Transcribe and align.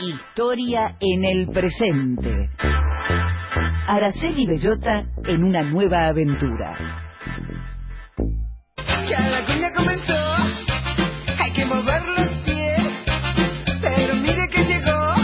Historia 0.00 0.94
en 1.00 1.24
el 1.24 1.48
presente. 1.48 2.50
Araceli 3.88 4.46
Bellota 4.46 5.06
en 5.24 5.42
una 5.42 5.62
nueva 5.62 6.08
aventura. 6.08 6.76
Ya 9.08 9.20
la 9.30 9.46
cuña 9.46 9.72
comenzó, 9.74 10.12
hay 11.38 11.52
que 11.52 11.64
mover 11.64 12.02
los 12.04 12.28
pies, 12.44 13.04
pero 13.80 14.16
mire 14.16 14.48
que 14.50 14.64
llegó 14.64 15.14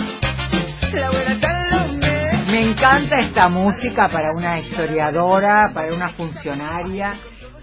la 0.95 1.11
buena 1.11 1.39
Salomé. 1.39 2.45
Me 2.50 2.70
encanta 2.70 3.18
esta 3.18 3.50
música 3.50 4.09
para 4.09 4.32
una 4.32 4.59
historiadora, 4.59 5.70
para 5.75 5.95
una 5.95 6.09
funcionaria. 6.11 7.16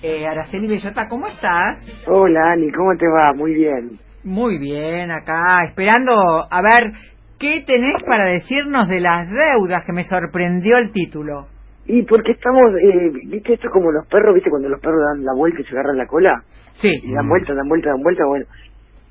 Eh, 0.04 0.28
Araceli 0.28 0.68
Bellota, 0.68 1.08
¿cómo 1.10 1.26
estás? 1.26 2.04
Hola 2.06 2.52
Ani, 2.54 2.72
¿cómo 2.72 2.96
te 3.00 3.08
va? 3.08 3.34
Muy 3.34 3.56
bien. 3.56 4.09
Muy 4.24 4.58
bien, 4.60 5.12
acá, 5.12 5.64
esperando 5.68 6.12
a 6.50 6.62
ver 6.62 6.92
qué 7.40 7.64
tenés 7.66 8.04
para 8.04 8.26
decirnos 8.26 8.90
de 8.90 9.00
las 9.00 9.28
deudas, 9.30 9.86
que 9.86 9.94
me 9.94 10.04
sorprendió 10.04 10.78
el 10.78 10.92
título. 10.92 11.48
Y 11.86 12.04
porque 12.04 12.34
estamos, 12.34 12.62
eh, 12.84 13.12
viste 13.26 13.54
esto 13.54 13.68
es 13.68 13.74
como 13.74 13.92
los 13.92 14.06
perros, 14.08 14.36
viste 14.36 14.50
cuando 14.50 14.70
los 14.70 14.80
perros 14.80 15.02
dan 15.14 15.26
la 15.26 15.34
vuelta 15.34 15.62
y 15.62 15.64
se 15.64 15.72
agarran 15.72 15.98
la 15.98 16.06
cola, 16.06 16.44
Sí, 16.74 16.92
y 17.04 17.14
dan 17.14 17.28
vuelta, 17.28 17.54
dan 17.54 17.68
vuelta, 17.68 17.90
dan 17.90 18.02
vuelta, 18.02 18.24
bueno. 18.28 18.46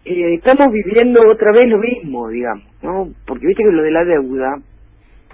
Eh, 0.04 0.34
estamos 0.34 0.68
viviendo 0.72 1.20
otra 1.28 1.52
vez 1.52 1.68
lo 1.68 1.78
mismo, 1.78 2.28
digamos, 2.28 2.64
¿no? 2.82 3.08
Porque 3.26 3.46
viste 3.46 3.64
que 3.64 3.72
lo 3.72 3.82
de 3.82 3.90
la 3.90 4.04
deuda, 4.04 4.56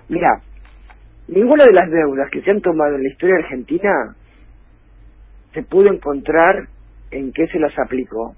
mira, 0.08 0.40
ninguna 1.28 1.64
de 1.64 1.72
las 1.72 1.90
deudas 1.90 2.30
que 2.30 2.42
se 2.42 2.50
han 2.50 2.60
tomado 2.60 2.94
en 2.96 3.02
la 3.02 3.08
historia 3.08 3.36
argentina 3.36 4.16
se 5.52 5.62
pudo 5.62 5.92
encontrar 5.92 6.68
en 7.10 7.32
qué 7.32 7.46
se 7.48 7.58
las 7.58 7.78
aplicó. 7.78 8.34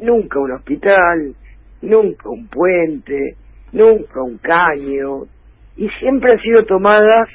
Nunca 0.00 0.38
un 0.38 0.52
hospital, 0.52 1.34
nunca 1.82 2.28
un 2.28 2.46
puente, 2.48 3.34
nunca 3.72 4.22
un 4.22 4.38
caño, 4.38 5.24
y 5.76 5.88
siempre 6.00 6.32
han 6.32 6.40
sido 6.40 6.64
tomadas 6.66 7.28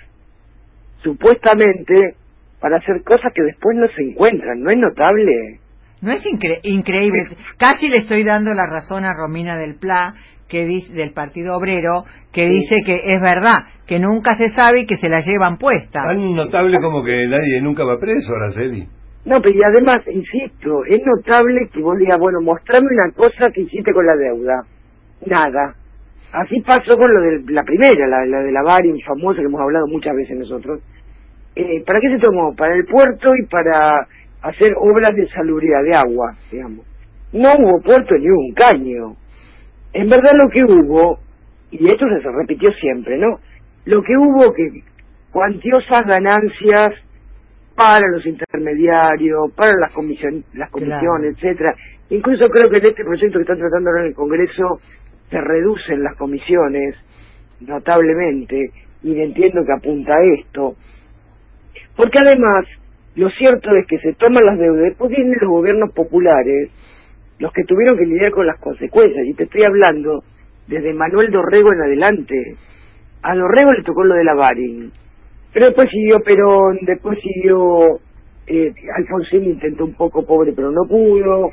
supuestamente 1.01 2.15
para 2.59 2.77
hacer 2.77 3.03
cosas 3.03 3.31
que 3.33 3.41
después 3.43 3.75
no 3.77 3.87
se 3.87 4.01
encuentran, 4.03 4.61
¿no 4.61 4.71
es 4.71 4.77
notable? 4.77 5.59
¿no 6.01 6.11
es 6.11 6.23
incre- 6.25 6.59
increíble? 6.63 7.37
Casi 7.57 7.87
le 7.87 7.99
estoy 7.99 8.23
dando 8.25 8.53
la 8.53 8.67
razón 8.67 9.05
a 9.05 9.13
Romina 9.13 9.57
del 9.57 9.75
Pla, 9.75 10.13
que 10.49 10.65
dice, 10.65 10.93
del 10.93 11.13
Partido 11.13 11.55
Obrero, 11.55 12.03
que 12.33 12.45
Sí. 12.45 12.53
dice 12.53 12.75
que 12.85 12.95
es 13.13 13.21
verdad, 13.21 13.55
que 13.87 13.99
nunca 13.99 14.35
se 14.35 14.49
sabe 14.49 14.81
y 14.81 14.85
que 14.85 14.97
se 14.97 15.07
la 15.09 15.19
llevan 15.21 15.57
puesta. 15.57 16.01
Tan 16.05 16.33
notable 16.35 16.77
como 16.81 17.03
que 17.03 17.25
nadie 17.27 17.61
nunca 17.61 17.85
va 17.85 17.97
preso, 17.99 18.33
Araceli. 18.35 18.85
No, 19.25 19.41
pero 19.41 19.55
y 19.57 19.63
además, 19.63 20.01
insisto, 20.07 20.83
es 20.85 21.01
notable 21.05 21.69
que 21.71 21.81
vos 21.81 21.97
digas, 21.97 22.19
bueno, 22.19 22.41
mostrame 22.41 22.87
una 22.91 23.11
cosa 23.15 23.49
que 23.53 23.61
hiciste 23.61 23.93
con 23.93 24.05
la 24.05 24.15
deuda. 24.15 24.63
Nada. 25.25 25.75
Así 26.33 26.59
pasó 26.61 26.97
con 26.97 27.13
lo 27.13 27.21
de 27.21 27.53
la 27.53 27.63
primera, 27.63 28.07
la, 28.07 28.25
la 28.25 28.39
de 28.43 28.51
la 28.51 28.63
Barin 28.63 28.99
famosa 29.05 29.39
que 29.39 29.45
hemos 29.45 29.61
hablado 29.61 29.87
muchas 29.87 30.15
veces 30.15 30.37
nosotros. 30.37 30.81
Eh, 31.55 31.83
¿Para 31.85 31.99
qué 32.01 32.09
se 32.09 32.19
tomó? 32.19 32.53
Para 32.55 32.75
el 32.75 32.85
puerto 32.85 33.31
y 33.35 33.45
para 33.45 34.07
hacer 34.41 34.73
obras 34.77 35.15
de 35.15 35.27
salubridad 35.29 35.83
de 35.83 35.95
agua, 35.95 36.33
digamos. 36.51 36.85
No 37.31 37.49
hubo 37.53 37.81
puerto 37.81 38.15
ni 38.17 38.27
un 38.27 38.53
caño. 38.53 39.15
En 39.93 40.09
verdad 40.09 40.31
lo 40.33 40.49
que 40.49 40.63
hubo, 40.63 41.19
y 41.71 41.89
esto 41.89 42.05
se 42.21 42.29
repitió 42.29 42.71
siempre, 42.73 43.17
¿no? 43.17 43.39
Lo 43.85 44.01
que 44.01 44.17
hubo 44.17 44.53
que 44.53 44.83
cuantiosas 45.31 46.05
ganancias 46.05 46.93
para 47.75 48.07
los 48.07 48.25
intermediarios, 48.25 49.51
para 49.55 49.73
las, 49.79 49.93
comisión, 49.93 50.43
las 50.53 50.69
comisiones, 50.69 51.35
etcétera. 51.35 51.75
Incluso 52.09 52.47
creo 52.49 52.69
que 52.69 52.77
en 52.77 52.85
este 52.85 53.03
proyecto 53.03 53.37
que 53.37 53.41
están 53.41 53.57
tratando 53.57 53.89
ahora 53.89 54.01
en 54.01 54.07
el 54.09 54.15
Congreso 54.15 54.79
se 55.29 55.41
reducen 55.41 56.03
las 56.03 56.15
comisiones 56.15 56.95
notablemente 57.61 58.71
y 59.01 59.19
entiendo 59.19 59.65
que 59.65 59.73
apunta 59.73 60.13
a 60.13 60.23
esto. 60.39 60.75
Porque 61.95 62.19
además, 62.19 62.65
lo 63.15 63.29
cierto 63.31 63.75
es 63.75 63.85
que 63.87 63.97
se 63.99 64.13
toman 64.13 64.45
las 64.45 64.57
deudas, 64.57 64.83
después 64.83 65.09
vienen 65.09 65.37
los 65.41 65.49
gobiernos 65.49 65.91
populares, 65.93 66.71
los 67.39 67.51
que 67.51 67.63
tuvieron 67.63 67.97
que 67.97 68.05
lidiar 68.05 68.31
con 68.31 68.47
las 68.47 68.59
consecuencias, 68.59 69.25
y 69.25 69.33
te 69.33 69.43
estoy 69.43 69.63
hablando 69.63 70.23
desde 70.67 70.93
Manuel 70.93 71.31
Dorrego 71.31 71.73
en 71.73 71.81
adelante. 71.81 72.55
A 73.21 73.35
Dorrego 73.35 73.73
le 73.73 73.83
tocó 73.83 74.03
lo 74.03 74.15
de 74.15 74.23
la 74.23 74.33
Barin, 74.33 74.91
pero 75.53 75.67
después 75.67 75.89
siguió 75.89 76.19
Perón, 76.21 76.79
después 76.81 77.19
siguió 77.21 77.99
eh, 78.47 78.73
Alfonsín 78.97 79.45
intentó 79.45 79.85
un 79.85 79.93
poco 79.93 80.25
pobre 80.25 80.51
pero 80.53 80.71
no 80.71 80.81
pudo, 80.87 81.51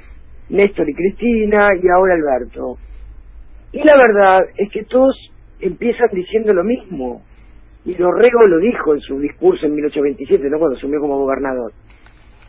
Néstor 0.49 0.89
y 0.89 0.95
Cristina 0.95 1.69
y 1.81 1.89
ahora 1.89 2.15
Alberto. 2.15 2.77
Y 3.73 3.83
la 3.85 3.97
verdad 3.97 4.49
es 4.57 4.71
que 4.73 4.85
todos 4.85 5.15
empiezan 5.61 6.09
diciendo 6.13 6.53
lo 6.53 6.65
mismo. 6.65 7.23
Y 7.85 7.95
Dorrego 7.95 8.47
lo 8.47 8.59
dijo 8.59 8.95
en 8.95 9.01
su 9.01 9.19
discurso 9.21 9.67
en 9.67 9.75
1827, 9.75 10.51
¿no? 10.51 10.59
cuando 10.59 10.77
asumió 10.77 11.01
como 11.01 11.19
gobernador. 11.19 11.73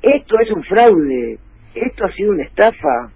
Esto 0.02 0.40
es 0.40 0.52
un 0.52 0.64
fraude, 0.64 1.38
esto 1.76 2.06
ha 2.06 2.12
sido 2.12 2.32
una 2.32 2.44
estafa, 2.44 3.12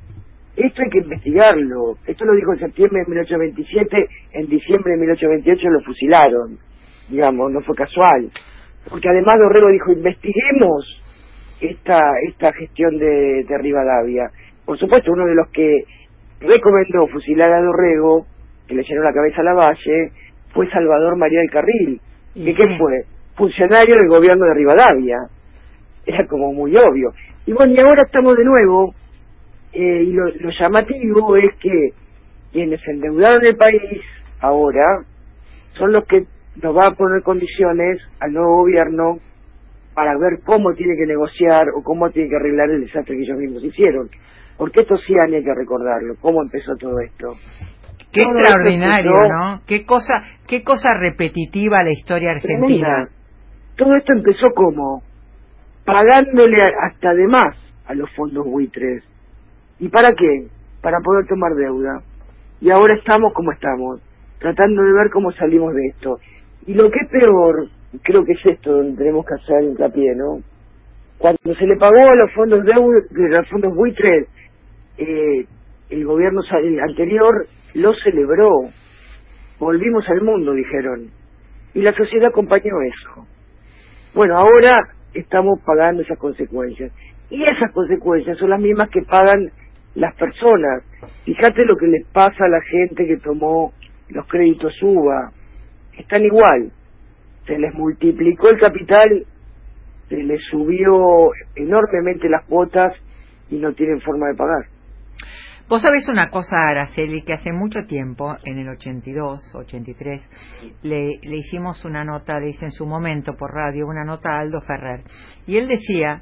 esto 0.55 0.81
hay 0.81 0.89
que 0.89 0.99
investigarlo. 0.99 1.97
Esto 2.05 2.25
lo 2.25 2.35
dijo 2.35 2.53
en 2.53 2.59
septiembre 2.59 3.01
de 3.01 3.09
1827, 3.09 4.07
en 4.33 4.47
diciembre 4.47 4.93
de 4.93 4.99
1828 4.99 5.69
lo 5.69 5.81
fusilaron, 5.81 6.59
digamos, 7.09 7.51
no 7.51 7.61
fue 7.61 7.75
casual. 7.75 8.29
Porque 8.89 9.09
además 9.09 9.37
Dorrego 9.39 9.69
dijo, 9.69 9.91
investiguemos 9.91 11.01
esta, 11.61 11.99
esta 12.27 12.53
gestión 12.53 12.97
de, 12.97 13.43
de 13.47 13.57
Rivadavia. 13.57 14.29
Por 14.65 14.77
supuesto, 14.77 15.11
uno 15.11 15.25
de 15.25 15.35
los 15.35 15.49
que 15.49 15.83
recomendó 16.39 17.07
fusilar 17.07 17.51
a 17.51 17.61
Dorrego, 17.61 18.25
que 18.67 18.75
le 18.75 18.83
llenó 18.83 19.03
la 19.03 19.13
cabeza 19.13 19.41
a 19.41 19.45
la 19.45 19.53
valle, 19.53 20.11
fue 20.53 20.69
Salvador 20.69 21.17
María 21.17 21.39
del 21.39 21.51
Carril. 21.51 22.01
Y 22.33 22.45
¿Que 22.45 22.55
qué 22.55 22.77
fue? 22.77 23.05
Funcionario 23.35 23.95
del 23.95 24.07
gobierno 24.07 24.45
de 24.45 24.53
Rivadavia. 24.53 25.17
Era 26.05 26.27
como 26.27 26.53
muy 26.53 26.75
obvio. 26.75 27.11
Y 27.45 27.53
bueno, 27.53 27.73
y 27.73 27.79
ahora 27.79 28.03
estamos 28.03 28.35
de 28.37 28.43
nuevo, 28.43 28.93
eh, 29.73 30.03
y 30.07 30.11
lo, 30.11 30.25
lo 30.27 30.49
llamativo 30.57 31.35
es 31.37 31.55
que 31.59 31.89
quienes 32.51 32.79
endeudaron 32.87 33.45
el 33.45 33.57
país 33.57 34.01
ahora 34.39 35.03
son 35.73 35.91
los 35.91 36.05
que 36.05 36.25
nos 36.61 36.75
va 36.75 36.87
a 36.87 36.91
poner 36.95 37.21
condiciones 37.23 38.01
al 38.19 38.33
nuevo 38.33 38.57
gobierno 38.57 39.17
para 39.93 40.17
ver 40.17 40.39
cómo 40.45 40.73
tiene 40.73 40.95
que 40.97 41.05
negociar 41.05 41.67
o 41.77 41.83
cómo 41.83 42.09
tiene 42.09 42.29
que 42.29 42.35
arreglar 42.35 42.69
el 42.69 42.81
desastre 42.81 43.15
que 43.15 43.23
ellos 43.23 43.37
mismos 43.37 43.63
hicieron. 43.63 44.09
Porque 44.57 44.81
esto 44.81 44.95
sí 44.97 45.13
hay 45.17 45.43
que 45.43 45.53
recordarlo, 45.53 46.15
cómo 46.21 46.41
empezó 46.41 46.75
todo 46.77 46.99
esto. 46.99 47.33
Qué 48.11 48.23
Todo 48.23 48.39
extraordinario, 48.39 49.11
esto 49.11 49.23
empezó- 49.25 49.37
¿no? 49.37 49.61
Qué 49.67 49.85
cosa, 49.85 50.13
qué 50.47 50.63
cosa 50.63 50.93
repetitiva 50.99 51.83
la 51.83 51.91
historia 51.91 52.31
argentina. 52.31 52.87
Tremenda. 52.87 53.09
Todo 53.75 53.95
esto 53.95 54.13
empezó 54.13 54.51
como 54.55 55.03
pagándole 55.85 56.61
hasta 56.63 57.13
de 57.13 57.27
más 57.27 57.55
a 57.87 57.93
los 57.93 58.09
fondos 58.15 58.45
buitres. 58.45 59.03
¿Y 59.79 59.89
para 59.89 60.09
qué? 60.13 60.47
Para 60.81 60.99
poder 61.03 61.25
tomar 61.27 61.53
deuda. 61.55 62.01
Y 62.61 62.71
ahora 62.71 62.95
estamos 62.95 63.33
como 63.33 63.51
estamos, 63.51 64.01
tratando 64.39 64.81
de 64.81 64.93
ver 64.93 65.09
cómo 65.11 65.31
salimos 65.33 65.73
de 65.73 65.85
esto. 65.87 66.19
Y 66.65 66.73
lo 66.73 66.89
que 66.91 66.99
es 67.03 67.09
peor, 67.09 67.67
creo 68.03 68.23
que 68.25 68.33
es 68.33 68.45
esto 68.45 68.71
donde 68.71 68.97
tenemos 68.97 69.25
que 69.25 69.35
hacer 69.35 69.63
hincapié, 69.63 70.15
¿no? 70.15 70.41
Cuando 71.17 71.55
se 71.57 71.65
le 71.65 71.77
pagó 71.77 71.97
a 71.97 72.15
los 72.15 72.31
fondos 72.33 72.59
deu- 72.61 73.07
de 73.09 73.29
los 73.29 73.47
fondos 73.49 73.73
buitres, 73.75 74.27
eh, 74.97 75.45
el 75.89 76.05
gobierno 76.05 76.41
anterior 76.83 77.47
lo 77.75 77.93
celebró. 77.93 78.49
Volvimos 79.59 80.07
al 80.09 80.21
mundo, 80.21 80.53
dijeron. 80.53 81.09
Y 81.73 81.81
la 81.81 81.93
sociedad 81.93 82.29
acompañó 82.29 82.81
eso. 82.81 83.27
Bueno, 84.13 84.37
ahora 84.37 84.77
estamos 85.13 85.59
pagando 85.65 86.01
esas 86.01 86.17
consecuencias. 86.17 86.91
Y 87.29 87.43
esas 87.43 87.71
consecuencias 87.71 88.37
son 88.37 88.49
las 88.49 88.59
mismas 88.59 88.89
que 88.89 89.01
pagan 89.03 89.51
las 89.95 90.15
personas. 90.15 90.83
Fíjate 91.23 91.65
lo 91.65 91.75
que 91.77 91.87
les 91.87 92.05
pasa 92.07 92.45
a 92.45 92.49
la 92.49 92.61
gente 92.61 93.05
que 93.07 93.17
tomó 93.17 93.73
los 94.09 94.27
créditos 94.27 94.73
UBA. 94.81 95.31
Están 95.97 96.23
igual. 96.23 96.71
Se 97.45 97.57
les 97.57 97.73
multiplicó 97.73 98.49
el 98.49 98.59
capital, 98.59 99.25
se 100.09 100.17
les 100.17 100.41
subió 100.49 101.31
enormemente 101.55 102.29
las 102.29 102.45
cuotas 102.45 102.93
y 103.49 103.57
no 103.57 103.73
tienen 103.73 104.01
forma 104.01 104.27
de 104.27 104.35
pagar. 104.35 104.65
Vos 105.67 105.81
sabés 105.81 106.07
una 106.07 106.29
cosa, 106.29 106.67
Araceli, 106.67 107.23
que 107.23 107.33
hace 107.33 107.51
mucho 107.51 107.87
tiempo, 107.87 108.35
en 108.43 108.59
el 108.59 108.69
82, 108.69 109.55
83, 109.55 110.29
le, 110.83 111.13
le 111.23 111.37
hicimos 111.37 111.83
una 111.85 112.03
nota, 112.03 112.39
le 112.39 112.51
en 112.51 112.71
su 112.71 112.85
momento 112.85 113.33
por 113.33 113.51
radio, 113.51 113.87
una 113.87 114.03
nota 114.03 114.29
a 114.29 114.41
Aldo 114.41 114.61
Ferrer. 114.61 115.01
Y 115.47 115.57
él 115.57 115.67
decía, 115.67 116.21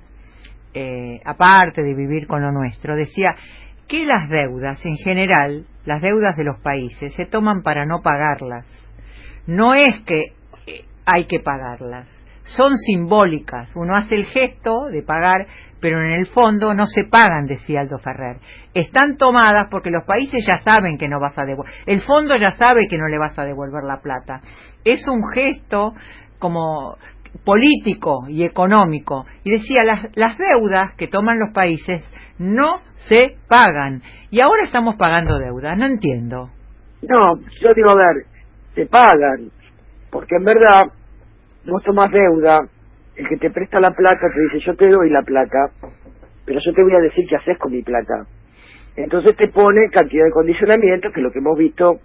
eh, 0.74 1.20
aparte 1.26 1.84
de 1.84 1.94
vivir 1.94 2.26
con 2.26 2.42
lo 2.42 2.54
nuestro, 2.54 2.96
decía 2.96 3.36
que 3.90 4.06
las 4.06 4.30
deudas, 4.30 4.84
en 4.86 4.96
general, 4.96 5.66
las 5.84 6.02
deudas 6.02 6.38
de 6.38 6.46
los 6.46 6.62
países, 6.62 7.14
se 7.14 7.26
toman 7.26 7.64
para 7.64 7.86
no 7.86 8.02
pagarlas. 8.02 8.66
No 9.48 9.74
es 9.74 10.00
que 10.06 10.34
eh, 10.68 10.86
hay 11.06 11.26
que 11.26 11.40
pagarlas, 11.40 12.08
son 12.44 12.76
simbólicas. 12.78 13.76
Uno 13.76 13.96
hace 13.96 14.16
el 14.16 14.26
gesto 14.26 14.86
de 14.92 15.02
pagar, 15.02 15.48
pero 15.80 16.02
en 16.02 16.14
el 16.14 16.28
fondo 16.28 16.74
no 16.74 16.88
se 16.88 17.04
pagan, 17.06 17.46
decía 17.46 17.82
Aldo 17.82 17.98
Ferrer. 18.00 18.38
Están 18.74 19.18
tomadas 19.18 19.68
porque 19.70 19.90
los 19.90 20.06
países 20.06 20.46
ya 20.48 20.58
saben 20.58 20.98
que 20.98 21.08
no 21.08 21.20
vas 21.20 21.38
a 21.38 21.46
devolver. 21.46 21.74
El 21.86 22.02
fondo 22.02 22.36
ya 22.38 22.52
sabe 22.54 22.88
que 22.90 22.98
no 22.98 23.08
le 23.08 23.18
vas 23.18 23.38
a 23.38 23.46
devolver 23.46 23.84
la 23.84 24.02
plata. 24.02 24.42
Es 24.84 25.08
un 25.08 25.22
gesto 25.34 25.94
como 26.40 26.98
político 27.44 28.26
y 28.28 28.44
económico. 28.44 29.26
Y 29.44 29.52
decía, 29.52 29.84
las, 29.84 30.06
las 30.16 30.38
deudas 30.38 30.96
que 30.98 31.08
toman 31.08 31.40
los 31.40 31.54
países 31.54 32.04
no 32.38 32.82
se 33.08 33.38
pagan. 33.48 34.02
Y 34.30 34.42
ahora 34.42 34.66
estamos 34.66 34.96
pagando 34.96 35.38
deudas. 35.40 35.78
No 35.78 35.86
entiendo. 35.86 36.50
No, 37.02 37.36
yo 37.62 37.74
digo, 37.74 37.90
a 37.90 37.96
ver, 37.96 38.33
se 38.76 38.86
pagan, 38.88 39.50
porque 40.12 40.36
en 40.36 40.44
verdad 40.44 40.86
vos 41.66 41.84
tomás 41.84 42.12
deuda, 42.12 42.62
el 43.16 43.28
que 43.28 43.38
te 43.38 43.52
presta 43.52 43.80
la 43.80 43.92
plata 43.92 44.28
te 44.34 44.42
dice, 44.42 44.66
yo 44.66 44.76
te 44.76 44.88
doy 44.88 45.10
la 45.10 45.22
plata, 45.22 45.72
pero 46.46 46.60
yo 46.60 46.74
te 46.74 46.84
voy 46.84 46.96
a 46.96 47.00
decir 47.00 47.26
qué 47.30 47.36
haces 47.36 47.58
con 47.58 47.72
mi 47.72 47.82
plata. 47.82 48.26
Entonces 48.96 49.36
te 49.36 49.48
pone 49.48 49.90
cantidad 49.90 50.26
de 50.26 50.32
condicionamientos, 50.32 51.12
que 51.14 51.20
es 51.20 51.24
lo 51.24 51.32
que 51.32 51.40
hemos 51.40 51.58
visto, 51.58 52.00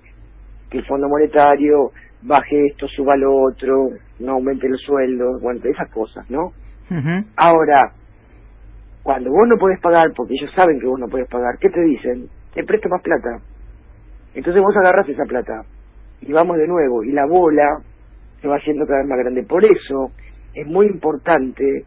que 0.71 0.79
el 0.79 0.87
Fondo 0.87 1.09
Monetario 1.09 1.91
baje 2.23 2.67
esto, 2.67 2.87
suba 2.89 3.17
lo 3.17 3.35
otro, 3.35 3.91
no 4.21 4.33
aumente 4.33 4.69
los 4.69 4.81
sueldos, 4.83 5.41
bueno, 5.41 5.61
esas 5.65 5.91
cosas, 5.91 6.29
¿no? 6.31 6.53
Ahora, 7.37 7.93
cuando 9.03 9.31
vos 9.31 9.47
no 9.49 9.57
podés 9.57 9.81
pagar, 9.81 10.13
porque 10.17 10.35
ellos 10.35 10.51
saben 10.55 10.81
que 10.81 10.87
vos 10.87 10.99
no 10.99 11.09
podés 11.09 11.29
pagar, 11.29 11.59
¿qué 11.61 11.69
te 11.71 11.81
dicen? 11.83 12.29
Te 12.55 12.65
presto 12.65 12.89
más 12.89 13.03
plata. 13.03 13.41
Entonces 14.35 14.63
vos 14.63 14.75
agarrás 14.77 15.09
esa 15.09 15.25
plata 15.25 15.63
y 16.21 16.33
vamos 16.33 16.57
de 16.59 16.67
nuevo, 16.67 17.03
y 17.05 17.13
la 17.13 17.27
bola 17.27 17.67
se 18.41 18.49
va 18.49 18.57
haciendo 18.57 18.87
cada 18.87 19.01
vez 19.01 19.09
más 19.09 19.19
grande. 19.19 19.43
Por 19.45 19.65
eso 19.65 20.11
es 20.55 20.67
muy 20.67 20.87
importante 20.87 21.85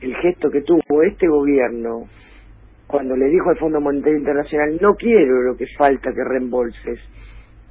el 0.00 0.14
gesto 0.16 0.50
que 0.50 0.62
tuvo 0.62 1.02
este 1.02 1.26
gobierno 1.28 2.04
cuando 2.86 3.16
le 3.16 3.26
dijo 3.26 3.50
al 3.50 3.58
Fondo 3.58 3.80
Monetario 3.80 4.18
Internacional, 4.18 4.78
no 4.80 4.94
quiero 4.94 5.42
lo 5.42 5.56
que 5.56 5.66
falta 5.78 6.10
que 6.12 6.24
reembolses. 6.24 6.98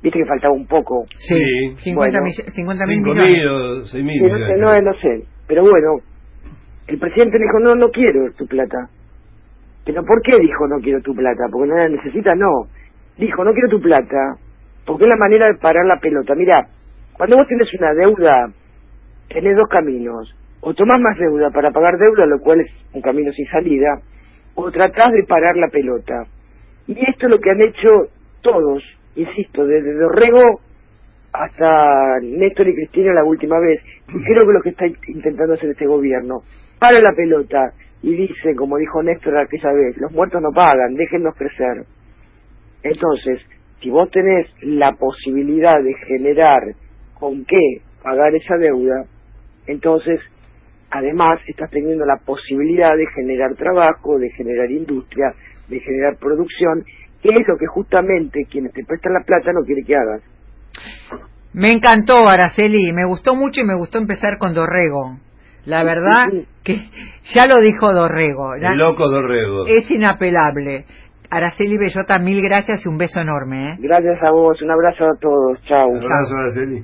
Viste 0.02 0.20
que 0.20 0.26
faltaba 0.26 0.54
un 0.54 0.66
poco. 0.66 1.04
Sí, 1.18 1.36
Sí. 1.76 1.92
50, 1.92 1.96
Bueno, 2.20 2.24
mill- 2.24 2.52
50 2.54 2.86
mil 2.88 3.02
millones. 3.02 3.38
mil 3.38 3.48
o 3.50 3.84
seis 3.84 4.04
mil. 4.06 4.22
Que 4.22 4.30
no 4.30 4.38
sé, 4.38 4.58
no, 4.58 4.82
no 4.82 4.94
sé. 4.94 5.26
Pero 5.46 5.62
bueno, 5.64 5.98
el 6.88 6.98
presidente 7.00 7.38
le 7.38 7.44
dijo, 7.46 7.60
no, 7.60 7.76
no 7.76 7.90
quiero 7.92 8.32
tu 8.38 8.46
plata. 8.48 8.78
Pero 9.86 10.04
¿por 10.06 10.22
qué 10.22 10.40
dijo 10.40 10.68
no 10.70 10.78
quiero 10.82 11.02
tu 11.02 11.14
plata? 11.14 11.44
¿Porque 11.52 11.68
no 11.68 11.76
la 11.76 11.90
necesita? 11.90 12.34
No. 12.36 12.70
Dijo, 13.18 13.44
no 13.44 13.52
quiero 13.52 13.68
tu 13.70 13.82
plata, 13.82 14.36
porque 14.86 15.04
es 15.04 15.10
la 15.10 15.18
manera 15.18 15.48
de 15.48 15.56
parar 15.56 15.86
la 15.86 15.98
pelota. 15.98 16.36
Mira, 16.36 16.68
cuando 17.14 17.38
vos 17.38 17.48
tienes 17.48 17.68
una 17.78 17.94
deuda, 17.94 18.48
tenés 19.30 19.56
dos 19.56 19.68
caminos. 19.70 20.36
O 20.62 20.74
tomás 20.74 21.00
más 21.00 21.18
deuda 21.18 21.50
para 21.52 21.72
pagar 21.72 21.98
deuda, 21.98 22.26
lo 22.26 22.40
cual 22.40 22.62
es 22.62 22.72
un 22.94 23.02
camino 23.02 23.32
sin 23.32 23.46
salida, 23.48 24.02
o 24.56 24.70
tratás 24.72 25.12
de 25.14 25.24
parar 25.24 25.56
la 25.56 25.70
pelota. 25.70 26.26
Y 26.88 26.94
esto 27.10 27.28
es 27.28 27.32
lo 27.32 27.40
que 27.40 27.52
han 27.52 27.62
hecho 27.62 27.90
todos, 28.42 28.84
insisto, 29.16 29.66
desde 29.66 29.94
Dorrego 29.94 30.60
hasta 31.32 32.20
Néstor 32.22 32.68
y 32.68 32.76
Cristina 32.76 33.14
la 33.14 33.24
última 33.24 33.60
vez, 33.60 33.82
y 34.08 34.24
creo 34.24 34.46
que 34.48 34.54
lo 34.54 34.62
que 34.62 34.70
está 34.70 34.86
intentando 35.08 35.54
hacer 35.54 35.70
este 35.70 35.86
gobierno, 35.86 36.42
para 36.80 37.00
la 37.00 37.14
pelota 37.14 37.72
y 38.02 38.16
dice, 38.16 38.56
como 38.56 38.78
dijo 38.78 39.04
Néstor 39.04 39.38
aquella 39.38 39.72
vez, 39.74 39.98
los 39.98 40.12
muertos 40.12 40.42
no 40.42 40.50
pagan, 40.54 40.96
déjennos 40.96 41.36
crecer. 41.36 41.84
Entonces, 42.82 43.42
si 43.82 43.90
vos 43.90 44.10
tenés 44.12 44.48
la 44.62 44.94
posibilidad 44.94 45.82
de 45.82 45.94
generar 46.08 46.62
con 47.14 47.46
qué 47.46 47.82
pagar 48.04 48.34
esa 48.36 48.56
deuda, 48.58 49.06
entonces, 49.68 50.20
además, 50.90 51.40
estás 51.48 51.70
teniendo 51.70 52.06
la 52.06 52.18
posibilidad 52.18 52.96
de 52.96 53.06
generar 53.16 53.56
trabajo, 53.56 54.18
de 54.18 54.30
generar 54.32 54.72
industria, 54.72 55.32
de 55.68 55.80
generar 55.80 56.18
producción, 56.18 56.84
que 57.22 57.30
es 57.30 57.48
lo 57.48 57.58
que 57.58 57.68
justamente 57.68 58.46
quienes 58.50 58.74
te 58.74 58.84
prestan 58.86 59.14
la 59.14 59.24
plata 59.26 59.52
no 59.54 59.66
quiere 59.66 59.84
que 59.84 59.96
hagas. 59.96 60.22
Me 61.54 61.72
encantó, 61.72 62.28
Araceli, 62.28 62.92
me 62.94 63.06
gustó 63.06 63.36
mucho 63.36 63.62
y 63.62 63.66
me 63.66 63.76
gustó 63.76 63.98
empezar 63.98 64.38
con 64.38 64.54
Dorrego. 64.54 65.18
La 65.66 65.84
verdad 65.84 66.28
que 66.64 66.90
ya 67.34 67.46
lo 67.46 67.60
dijo 67.62 67.94
Dorrego, 67.94 68.56
loco 68.76 69.10
Dorrego. 69.10 69.66
es 69.68 69.90
inapelable. 69.92 70.86
Araceli 71.32 71.78
Bellota, 71.78 72.18
mil 72.20 72.42
gracias 72.42 72.86
y 72.86 72.90
un 72.90 72.98
beso 72.98 73.20
enorme. 73.20 73.74
¿eh? 73.74 73.76
Gracias 73.80 74.18
a 74.24 74.32
vos, 74.32 74.60
un 74.62 74.72
abrazo 74.72 75.06
a 75.06 75.16
todos, 75.20 75.62
chau. 75.68 75.90
Un 75.90 76.04
abrazo, 76.04 76.36
Araceli. 76.36 76.84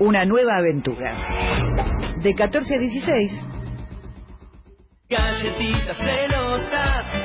Una 0.00 0.24
nueva 0.24 0.56
aventura. 0.58 1.12
De 2.22 2.34
14 2.34 2.74
a 2.74 2.78
16. 2.78 3.46
Galletitas 5.08 5.96
celosas 5.96 7.23